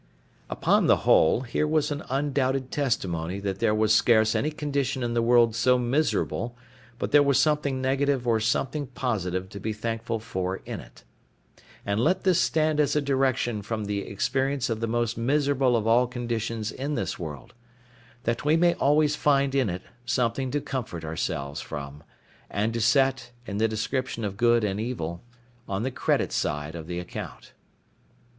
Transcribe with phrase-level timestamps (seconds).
[0.49, 5.13] Upon the whole, here was an undoubted testimony that there was scarce any condition in
[5.13, 6.57] the world so miserable
[6.97, 11.03] but there was something negative or something positive to be thankful for in it;
[11.85, 15.85] and let this stand as a direction from the experience of the most miserable of
[15.85, 17.53] all conditions in this world:
[18.23, 22.01] that we may always find in it something to comfort ourselves from,
[22.49, 25.21] and to set, in the description of good and evil,
[25.69, 27.53] on the credit side of the account.